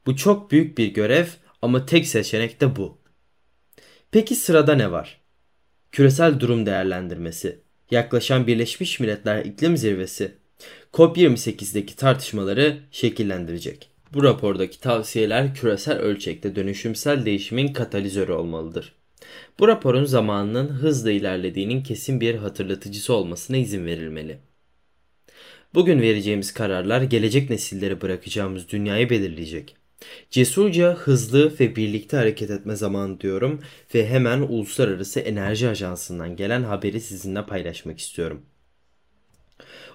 Bu 0.06 0.16
çok 0.16 0.50
büyük 0.50 0.78
bir 0.78 0.87
görev 0.87 1.26
ama 1.62 1.87
tek 1.87 2.06
seçenek 2.06 2.61
de 2.61 2.76
bu. 2.76 2.99
Peki 4.11 4.35
sırada 4.35 4.75
ne 4.75 4.92
var? 4.92 5.21
Küresel 5.92 6.40
durum 6.40 6.66
değerlendirmesi, 6.66 7.61
yaklaşan 7.90 8.47
Birleşmiş 8.47 9.00
Milletler 9.00 9.44
İklim 9.44 9.76
Zirvesi 9.76 10.43
COP28'deki 10.92 11.97
tartışmaları 11.97 12.78
şekillendirecek. 12.90 13.90
Bu 14.14 14.23
rapordaki 14.23 14.80
tavsiyeler 14.80 15.54
küresel 15.54 15.99
ölçekte 15.99 16.56
dönüşümsel 16.56 17.25
değişimin 17.25 17.73
katalizörü 17.73 18.33
olmalıdır. 18.33 18.92
Bu 19.59 19.68
raporun 19.68 20.04
zamanının 20.04 20.68
hızla 20.68 21.11
ilerlediğinin 21.11 21.83
kesin 21.83 22.21
bir 22.21 22.35
hatırlatıcısı 22.35 23.14
olmasına 23.14 23.56
izin 23.56 23.87
verilmeli. 23.87 24.38
Bugün 25.75 26.00
vereceğimiz 26.00 26.54
kararlar 26.54 27.02
gelecek 27.02 27.50
nesillere 27.50 28.00
bırakacağımız 28.00 28.68
dünyayı 28.68 29.11
belirleyecek. 29.11 29.76
Cesurca, 30.30 30.94
hızlı 30.94 31.52
ve 31.61 31.76
birlikte 31.76 32.16
hareket 32.16 32.50
etme 32.50 32.76
zamanı 32.76 33.21
diyorum 33.21 33.61
ve 33.94 34.09
hemen 34.09 34.40
Uluslararası 34.40 35.21
Enerji 35.21 35.68
Ajansı'ndan 35.68 36.37
gelen 36.37 36.62
haberi 36.62 37.00
sizinle 37.00 37.47
paylaşmak 37.47 37.99
istiyorum. 37.99 38.42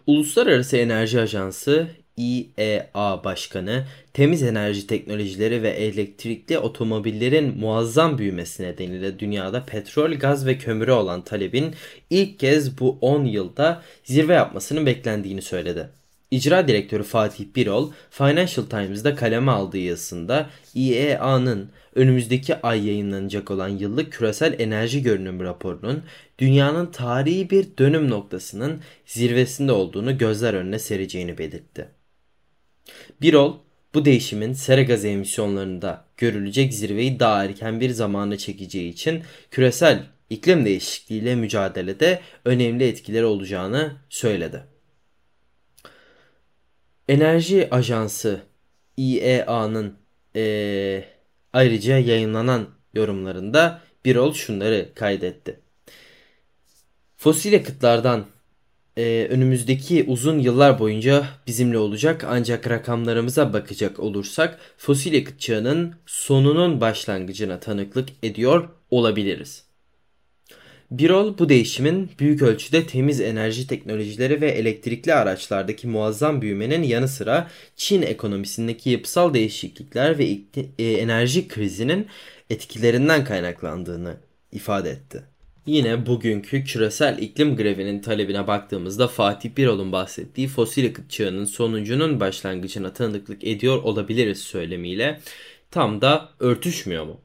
Uluslararası 0.08 0.78
Enerji 0.78 1.20
Ajansı 1.20 1.88
IEA 2.18 3.24
Başkanı 3.24 3.86
temiz 4.14 4.44
enerji 4.44 4.88
teknolojileri 4.88 5.64
ve 5.64 5.70
elektrikli 5.70 6.58
otomobillerin 6.58 7.58
muazzam 7.58 8.18
büyümesi 8.18 8.64
nedeniyle 8.64 9.20
dünyada 9.20 9.66
petrol, 9.66 10.12
gaz 10.12 10.46
ve 10.46 10.58
kömüre 10.58 10.92
olan 10.92 11.22
talebin 11.22 11.76
ilk 12.10 12.40
kez 12.40 12.80
bu 12.80 12.98
10 13.02 13.26
yılda 13.26 13.82
zirve 14.04 14.34
yapmasının 14.34 14.86
beklendiğini 14.86 15.42
söyledi. 15.42 15.90
İcra 16.32 16.68
direktörü 16.68 17.04
Fatih 17.04 17.46
Birol, 17.56 17.92
Financial 18.10 18.66
Times'da 18.66 19.16
kaleme 19.16 19.52
aldığı 19.52 19.78
yazısında 19.78 20.50
IEA'nın 20.76 21.70
önümüzdeki 21.96 22.62
ay 22.62 22.88
yayınlanacak 22.88 23.52
olan 23.52 23.68
yıllık 23.68 24.14
küresel 24.14 24.60
enerji 24.60 25.04
görünüm 25.04 25.40
raporunun 25.40 26.04
dünyanın 26.40 26.86
tarihi 26.86 27.50
bir 27.50 27.78
dönüm 27.78 28.10
noktasının 28.10 28.82
zirvesinde 29.06 29.72
olduğunu 29.72 30.18
gözler 30.18 30.54
önüne 30.54 30.80
sereceğini 30.80 31.38
belirtti. 31.38 31.88
Birol, 33.22 33.58
bu 33.94 34.06
değişimin 34.06 34.54
sera 34.54 34.84
gazı 34.84 35.08
emisyonlarında 35.08 36.06
görülecek 36.18 36.74
zirveyi 36.74 37.20
daha 37.20 37.46
erken 37.46 37.80
bir 37.80 37.90
zamana 37.90 38.38
çekeceği 38.38 38.90
için 38.90 39.24
küresel 39.52 40.04
iklim 40.30 40.66
değişikliğiyle 40.66 41.36
mücadelede 41.36 42.20
önemli 42.46 42.88
etkileri 42.88 43.26
olacağını 43.26 43.96
söyledi. 44.10 44.69
Enerji 47.10 47.68
Ajansı 47.72 48.42
IEA'nın 48.98 49.94
e, 50.36 51.06
ayrıca 51.54 51.98
yayınlanan 51.98 52.68
yorumlarında 52.94 53.82
Birol 54.06 54.34
şunları 54.34 54.90
kaydetti. 54.96 55.60
Fosil 57.18 57.54
yakıtlardan 57.54 58.26
e, 58.98 59.28
önümüzdeki 59.30 60.06
uzun 60.08 60.40
yıllar 60.40 60.80
boyunca 60.80 61.26
bizimle 61.48 61.78
olacak 61.78 62.24
ancak 62.28 62.70
rakamlarımıza 62.70 63.54
bakacak 63.54 64.00
olursak 64.00 64.60
fosil 64.78 65.14
yakıt 65.14 65.40
çağının 65.40 65.96
sonunun 66.06 66.82
başlangıcına 66.82 67.60
tanıklık 67.60 68.10
ediyor 68.24 68.70
olabiliriz. 68.90 69.69
Birol 70.92 71.38
bu 71.38 71.50
değişimin 71.50 72.10
büyük 72.20 72.42
ölçüde 72.42 72.88
temiz 72.88 73.22
enerji 73.22 73.68
teknolojileri 73.68 74.42
ve 74.42 74.52
elektrikli 74.52 75.14
araçlardaki 75.14 75.88
muazzam 75.88 76.42
büyümenin 76.42 76.84
yanı 76.84 77.08
sıra 77.08 77.48
Çin 77.76 78.02
ekonomisindeki 78.02 78.90
yapısal 78.90 79.34
değişiklikler 79.34 80.18
ve 80.18 80.38
e, 80.80 80.92
enerji 80.92 81.48
krizinin 81.48 82.08
etkilerinden 82.50 83.24
kaynaklandığını 83.24 84.18
ifade 84.52 84.90
etti. 84.90 85.24
Yine 85.66 86.06
bugünkü 86.06 86.64
küresel 86.64 87.18
iklim 87.18 87.56
grevinin 87.56 88.00
talebine 88.00 88.48
baktığımızda 88.48 89.08
Fatih 89.08 89.50
Birol'un 89.58 89.92
bahsettiği 89.92 90.48
fosil 90.48 90.84
yakıt 90.84 91.12
çağının 91.12 91.46
sonucunun 91.46 92.20
başlangıcına 92.20 92.94
tanıklık 92.94 93.44
ediyor 93.44 93.84
olabiliriz 93.84 94.40
söylemiyle 94.40 95.20
tam 95.72 96.02
da 96.02 96.30
örtüşmüyor 96.40 97.06
mu? 97.06 97.22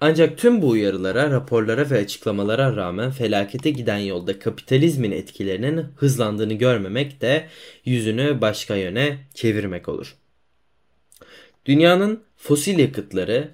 Ancak 0.00 0.38
tüm 0.38 0.62
bu 0.62 0.68
uyarılara, 0.68 1.30
raporlara 1.30 1.90
ve 1.90 1.98
açıklamalara 1.98 2.76
rağmen 2.76 3.10
felakete 3.10 3.70
giden 3.70 3.98
yolda 3.98 4.38
kapitalizmin 4.38 5.10
etkilerinin 5.10 5.86
hızlandığını 5.96 6.54
görmemek 6.54 7.20
de 7.20 7.48
yüzünü 7.84 8.40
başka 8.40 8.76
yöne 8.76 9.18
çevirmek 9.34 9.88
olur. 9.88 10.16
Dünyanın 11.66 12.22
fosil 12.36 12.78
yakıtları 12.78 13.50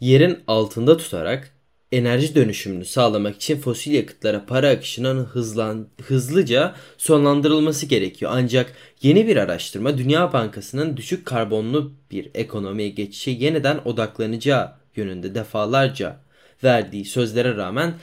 yerin 0.00 0.38
altında 0.46 0.96
tutarak 0.96 1.50
enerji 1.92 2.34
dönüşümünü 2.34 2.84
sağlamak 2.84 3.36
için 3.36 3.60
fosil 3.60 3.92
yakıtlara 3.92 4.46
para 4.46 4.68
akışının 4.68 5.24
hızlan, 5.24 5.88
hızlıca 6.02 6.74
sonlandırılması 6.98 7.86
gerekiyor. 7.86 8.30
Ancak 8.34 8.72
yeni 9.02 9.26
bir 9.26 9.36
araştırma 9.36 9.98
Dünya 9.98 10.32
Bankası'nın 10.32 10.96
düşük 10.96 11.26
karbonlu 11.26 11.92
bir 12.10 12.30
ekonomiye 12.34 12.88
geçişe 12.88 13.30
yeniden 13.30 13.80
odaklanacağı 13.84 14.83
yönünde 14.98 15.34
defalarca 15.34 16.20
verdiği 16.64 17.04
sözlere 17.04 17.56
rağmen 17.56 17.94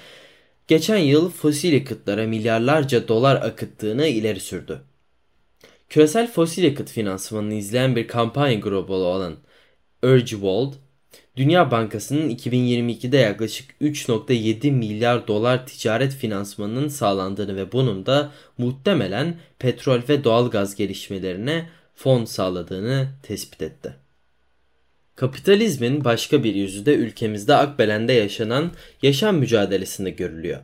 geçen 0.67 0.97
yıl 0.97 1.31
fosil 1.31 1.73
yakıtlara 1.73 2.27
milyarlarca 2.27 3.07
dolar 3.07 3.35
akıttığını 3.35 4.07
ileri 4.07 4.39
sürdü. 4.39 4.81
Küresel 5.89 6.31
fosil 6.31 6.63
yakıt 6.63 6.89
finansmanını 6.89 7.53
izleyen 7.53 7.95
bir 7.95 8.07
kampanya 8.07 8.59
grubu 8.59 8.93
olan 8.93 9.35
Urge 10.03 10.25
World, 10.25 10.73
Dünya 11.35 11.71
Bankası'nın 11.71 12.29
2022'de 12.29 13.17
yaklaşık 13.17 13.71
3.7 13.81 14.71
milyar 14.71 15.27
dolar 15.27 15.67
ticaret 15.67 16.13
finansmanının 16.13 16.87
sağlandığını 16.87 17.55
ve 17.55 17.71
bunun 17.71 18.05
da 18.05 18.31
muhtemelen 18.57 19.35
petrol 19.59 20.01
ve 20.09 20.23
doğalgaz 20.23 20.75
gelişmelerine 20.75 21.69
fon 21.95 22.25
sağladığını 22.25 23.07
tespit 23.23 23.61
etti. 23.61 24.00
Kapitalizmin 25.21 26.03
başka 26.03 26.43
bir 26.43 26.55
yüzü 26.55 26.85
de 26.85 26.95
ülkemizde 26.95 27.55
Akbelen'de 27.55 28.13
yaşanan 28.13 28.71
yaşam 29.01 29.37
mücadelesinde 29.37 30.09
görülüyor. 30.09 30.59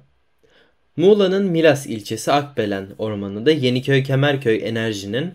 Muğla'nın 0.95 1.45
Milas 1.45 1.85
ilçesi 1.85 2.31
Akbelen 2.31 2.87
ormanında 2.97 3.51
Yeniköy 3.51 4.03
Kemerköy 4.03 4.67
Enerji'nin 4.67 5.33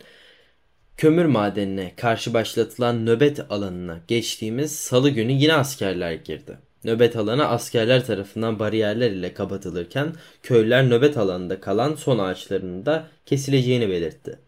kömür 0.96 1.24
madenine 1.24 1.92
karşı 1.96 2.34
başlatılan 2.34 3.06
nöbet 3.06 3.52
alanına 3.52 4.00
geçtiğimiz 4.08 4.72
salı 4.76 5.10
günü 5.10 5.32
yine 5.32 5.54
askerler 5.54 6.12
girdi. 6.12 6.58
Nöbet 6.84 7.16
alanı 7.16 7.48
askerler 7.48 8.06
tarafından 8.06 8.58
bariyerler 8.58 9.10
ile 9.10 9.34
kapatılırken 9.34 10.12
köylüler 10.42 10.90
nöbet 10.90 11.16
alanında 11.16 11.60
kalan 11.60 11.94
son 11.94 12.18
ağaçlarının 12.18 12.86
da 12.86 13.08
kesileceğini 13.26 13.88
belirtti. 13.88 14.38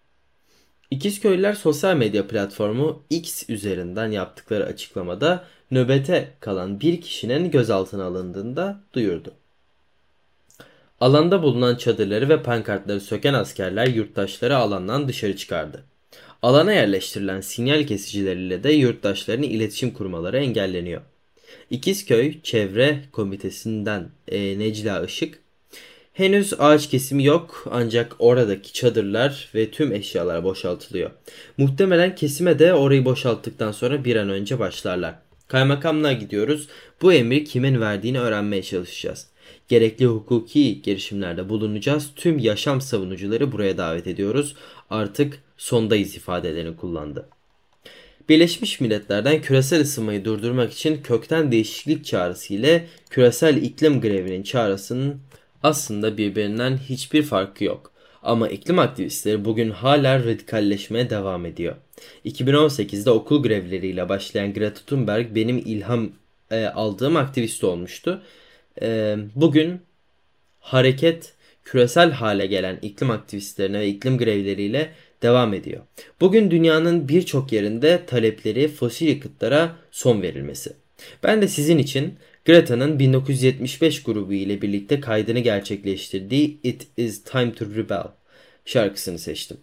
İkizköylüler 0.91 1.53
sosyal 1.55 1.97
medya 1.97 2.27
platformu 2.29 3.03
X 3.11 3.51
üzerinden 3.51 4.11
yaptıkları 4.11 4.65
açıklamada 4.65 5.45
nöbete 5.71 6.33
kalan 6.41 6.81
bir 6.81 7.01
kişinin 7.01 7.51
gözaltına 7.51 8.05
alındığını 8.05 8.57
da 8.57 8.81
duyurdu. 8.93 9.35
Alanda 11.01 11.43
bulunan 11.43 11.77
çadırları 11.77 12.29
ve 12.29 12.43
pankartları 12.43 13.01
söken 13.01 13.35
askerler 13.35 13.87
yurttaşları 13.87 14.57
alandan 14.57 15.09
dışarı 15.09 15.37
çıkardı. 15.37 15.85
Alana 16.43 16.73
yerleştirilen 16.73 17.41
sinyal 17.41 17.87
kesicileriyle 17.87 18.63
de 18.63 18.73
yurttaşların 18.73 19.43
iletişim 19.43 19.91
kurmaları 19.91 20.39
engelleniyor. 20.39 21.03
İkizköy 21.71 22.43
Çevre 22.43 23.05
Komitesi'nden 23.13 24.09
e, 24.29 24.59
Necla 24.59 25.05
Işık, 25.05 25.44
Henüz 26.15 26.61
ağaç 26.61 26.91
kesimi 26.91 27.25
yok 27.25 27.69
ancak 27.71 28.17
oradaki 28.19 28.73
çadırlar 28.73 29.49
ve 29.55 29.71
tüm 29.71 29.93
eşyalar 29.93 30.45
boşaltılıyor. 30.45 31.11
Muhtemelen 31.59 32.15
kesime 32.15 32.59
de 32.59 32.75
orayı 32.75 33.05
boşalttıktan 33.05 33.73
sonra 33.73 34.05
bir 34.05 34.17
an 34.17 34.31
önce 34.31 34.59
başlarlar. 34.59 35.15
Kaymakamlığa 35.49 36.13
gidiyoruz. 36.13 36.69
Bu 37.03 37.13
emri 37.13 37.45
kimin 37.45 37.81
verdiğini 37.81 38.21
öğrenmeye 38.21 38.63
çalışacağız. 38.63 39.27
Gerekli 39.69 40.07
hukuki 40.07 40.83
girişimlerde 40.83 41.49
bulunacağız. 41.49 42.11
Tüm 42.17 42.39
yaşam 42.39 42.81
savunucuları 42.81 43.53
buraya 43.53 43.79
davet 43.79 44.07
ediyoruz. 44.07 44.57
Artık 44.91 45.39
sondayız 45.57 46.17
ifadelerini 46.17 46.77
kullandı. 46.77 47.29
Birleşmiş 48.29 48.81
Milletler'den 48.81 49.43
küresel 49.43 49.81
ısınmayı 49.81 50.25
durdurmak 50.25 50.73
için 50.73 51.03
kökten 51.03 51.53
değişiklik 51.53 52.05
çağrısı 52.05 52.55
ile 52.55 52.87
küresel 53.11 53.57
iklim 53.57 54.01
grevinin 54.01 54.43
çağrısının 54.43 55.21
aslında 55.65 56.19
birbirinden 56.19 56.77
hiçbir 56.77 57.23
farkı 57.23 57.65
yok. 57.65 57.93
Ama 58.23 58.49
iklim 58.49 58.79
aktivistleri 58.79 59.45
bugün 59.45 59.71
hala 59.71 60.25
radikalleşmeye 60.25 61.11
devam 61.11 61.47
ediyor. 61.47 61.77
2018'de 62.25 63.11
okul 63.11 63.43
grevleriyle 63.43 64.09
başlayan 64.09 64.53
Greta 64.53 64.81
Thunberg 64.87 65.35
benim 65.35 65.59
ilham 65.59 66.11
e, 66.51 66.65
aldığım 66.65 67.17
aktivist 67.17 67.65
olmuştu. 67.65 68.23
E, 68.83 69.17
bugün 69.35 69.81
hareket 70.61 71.35
küresel 71.65 72.11
hale 72.11 72.47
gelen 72.47 72.79
iklim 72.83 73.11
aktivistlerine 73.11 73.81
ve 73.81 73.89
iklim 73.89 74.19
grevleriyle 74.19 74.91
devam 75.23 75.55
ediyor. 75.55 75.83
Bugün 76.21 76.51
dünyanın 76.51 77.09
birçok 77.09 77.53
yerinde 77.53 78.07
talepleri 78.07 78.69
fosil 78.69 79.09
yakıtlara 79.09 79.77
son 79.91 80.23
verilmesi. 80.23 80.73
Ben 81.23 81.43
de 81.43 81.49
sizin 81.49 81.79
için 81.79 82.15
Greta'nın 82.45 82.99
1975 82.99 84.03
grubu 84.03 84.33
ile 84.33 84.63
birlikte 84.63 85.01
kaydını 85.01 85.39
gerçekleştirdiği 85.39 86.59
It 86.63 86.87
Is 86.97 87.25
Time 87.25 87.53
to 87.53 87.65
Rebel 87.65 88.07
şarkısını 88.65 89.19
seçtim. 89.19 89.57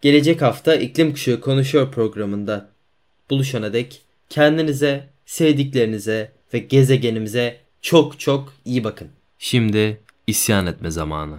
Gelecek 0.00 0.42
hafta 0.42 0.74
İklim 0.74 1.12
Kuşağı 1.12 1.40
Konuşuyor 1.40 1.92
programında 1.92 2.68
buluşana 3.30 3.72
dek 3.72 4.02
kendinize, 4.28 5.08
sevdiklerinize 5.26 6.32
ve 6.54 6.58
gezegenimize 6.58 7.56
çok 7.82 8.20
çok 8.20 8.54
iyi 8.64 8.84
bakın. 8.84 9.08
Şimdi 9.38 10.00
isyan 10.26 10.66
etme 10.66 10.90
zamanı. 10.90 11.38